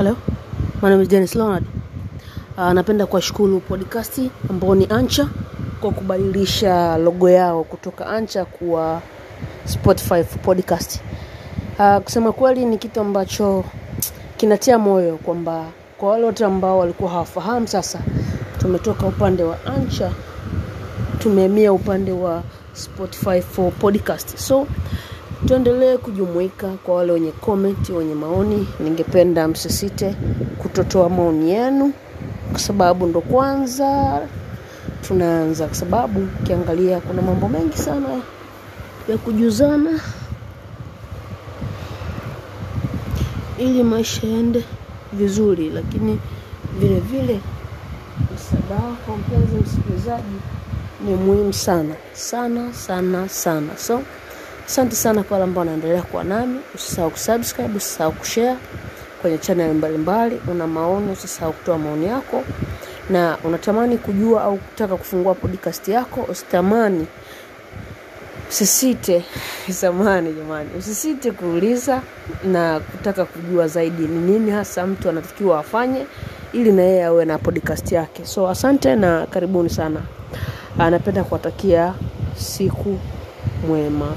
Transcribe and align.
Hello, 0.00 0.16
my 0.80 0.88
name 0.88 1.02
is 1.02 1.08
Dennis 1.08 1.34
Leonard. 1.34 1.64
Uh, 2.56 2.72
napenda 2.72 3.06
kuwashukuru 3.06 3.60
podcast 3.60 4.20
ambao 4.50 4.74
ni 4.74 4.86
Ancha 4.90 5.28
kwa 5.80 5.90
kubadilisha 5.92 6.98
logo 6.98 7.30
yao 7.30 7.64
kutoka 7.64 8.06
Ancha 8.06 8.44
kuwa 8.44 9.02
Spotify 9.64 10.24
for 10.24 10.42
podcast. 10.42 11.00
Uh, 11.78 11.96
kusema 11.96 12.32
kweli 12.32 12.64
ni 12.64 12.78
kitu 12.78 13.00
ambacho 13.00 13.64
kinatia 14.36 14.78
moyo 14.78 15.16
kwamba 15.16 15.64
kwa 15.98 16.10
wale 16.10 16.24
wote 16.24 16.44
ambao 16.44 16.78
walikuwa 16.78 17.10
hawafahamu 17.10 17.68
sasa 17.68 18.00
tumetoka 18.58 19.06
upande 19.06 19.42
wa 19.42 19.66
Ancha 19.66 20.12
tumehamia 21.18 21.72
upande 21.72 22.12
wa 22.12 22.42
Spotify 22.72 23.40
for 23.40 23.72
podcast. 23.72 24.36
So 24.36 24.66
tuendelee 25.46 25.96
kujumuika 25.96 26.68
kwa 26.68 26.94
wale 26.94 27.12
wenye 27.12 27.32
komenti 27.32 27.92
wenye 27.92 28.14
maoni. 28.14 28.68
Ningependa 28.80 29.48
msisite 29.48 30.14
kutotoa 30.58 31.08
maoni 31.08 31.50
yenu, 31.50 31.92
kwa 32.50 32.60
sababu 32.60 33.06
ndo 33.06 33.20
kwanza 33.20 34.20
tunaanza, 35.08 35.66
kwa 35.66 35.74
sababu 35.74 36.28
ukiangalia 36.42 37.00
kuna 37.00 37.22
mambo 37.22 37.48
mengi 37.48 37.76
sana 37.78 38.08
ya 39.08 39.18
kujuzana. 39.18 40.00
Ili 43.58 43.82
maisha 43.82 44.26
yaende 44.26 44.64
vizuri, 45.12 45.70
lakini 45.70 46.20
vile 46.80 47.00
vile 47.00 47.40
msaada 48.34 48.82
kwa 49.06 49.16
mpenzi 49.16 49.56
msikilizaji 49.56 50.36
ni 51.06 51.14
muhimu 51.14 51.52
sana. 51.52 51.94
Sana 52.12 52.72
sana 52.74 53.28
sana. 53.28 53.76
So 53.76 54.02
asante 54.70 54.96
sana 54.96 55.22
kwa 55.22 55.34
wale 55.34 55.44
ambao 55.44 55.60
wanaendelea 55.60 56.02
kuwa 56.02 56.24
nami. 56.24 56.60
Usisahau 56.74 57.10
kusubscribe 57.10 57.76
usisahau 57.76 58.12
kushare 58.12 58.56
kwenye 59.22 59.38
channel 59.38 59.74
mbalimbali. 59.74 60.40
Una 60.50 60.66
maoni 60.66 61.12
usisahau 61.12 61.52
kutoa 61.52 61.78
maoni 61.78 62.06
yako. 62.06 62.44
Na 63.10 63.38
unatamani 63.44 63.98
kujua 63.98 64.42
au 64.44 64.56
kutaka 64.56 64.96
kufungua 64.96 65.34
podcast 65.34 65.88
yako 65.88 66.26
usitamani 66.28 67.06
usisite 68.48 69.24
samani 69.80 70.32
jamani 70.32 70.70
usisite 70.78 71.30
kuuliza 71.30 72.02
na 72.44 72.80
kutaka 72.80 73.24
kujua 73.24 73.68
zaidi 73.68 74.02
ni 74.02 74.32
nini 74.32 74.50
hasa 74.50 74.86
mtu 74.86 75.08
anatakiwa 75.08 75.58
afanye 75.58 76.06
ili 76.52 76.72
na 76.72 76.82
yeye 76.82 77.04
awe 77.04 77.24
na 77.24 77.38
podcast 77.38 77.92
yake. 77.92 78.24
So 78.24 78.48
asante 78.48 78.96
na 78.96 79.26
karibuni 79.26 79.70
sana. 79.70 80.00
Anapenda 80.78 81.24
kuwatakia 81.24 81.94
siku 82.36 82.98
mwema 83.68 84.16